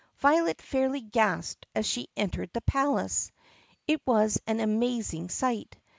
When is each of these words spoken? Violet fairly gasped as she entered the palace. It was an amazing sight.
Violet 0.17 0.63
fairly 0.63 1.01
gasped 1.01 1.67
as 1.75 1.85
she 1.85 2.09
entered 2.17 2.49
the 2.53 2.61
palace. 2.61 3.31
It 3.85 4.01
was 4.07 4.41
an 4.47 4.59
amazing 4.59 5.29
sight. 5.29 5.77